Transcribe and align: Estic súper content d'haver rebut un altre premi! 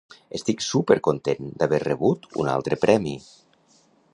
Estic 0.37 0.63
súper 0.67 0.95
content 1.07 1.51
d'haver 1.59 1.81
rebut 1.83 2.27
un 2.45 2.51
altre 2.55 2.79
premi! 2.87 3.17